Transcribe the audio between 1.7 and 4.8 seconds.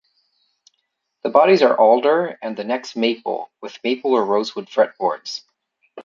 alder and the necks maple, with maple or rosewood